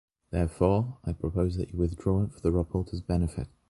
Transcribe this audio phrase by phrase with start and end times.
[0.31, 3.49] Therefore, I propose that you withdraw it for the reporter’s benefit.